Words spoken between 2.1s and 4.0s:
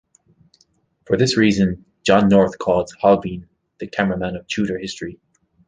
North calls Holbein "the